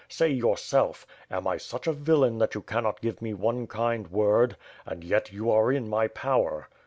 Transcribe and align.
Say 0.09 0.29
yourself! 0.29 1.05
am 1.29 1.45
I 1.45 1.57
such 1.57 1.85
a 1.85 1.93
villain 1.93 2.39
that 2.39 2.55
you 2.55 2.63
cannot 2.63 3.01
give 3.01 3.21
me 3.21 3.35
one 3.35 3.67
kind 3.67 4.07
word? 4.09 4.57
And 4.83 5.03
yet, 5.03 5.31
you 5.31 5.51
are 5.51 5.71
in 5.71 5.87
my 5.87 6.07
power." 6.07 6.69